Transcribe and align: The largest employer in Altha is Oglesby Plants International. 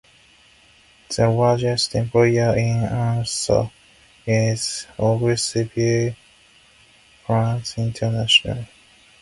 The 1.15 1.29
largest 1.29 1.93
employer 1.93 2.57
in 2.57 2.77
Altha 2.85 3.71
is 4.25 4.87
Oglesby 4.97 6.17
Plants 7.27 7.77
International. 7.77 8.65